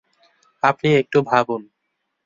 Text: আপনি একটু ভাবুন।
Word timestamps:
আপনি 0.63 0.89
একটু 0.95 1.17
ভাবুন। 1.21 1.61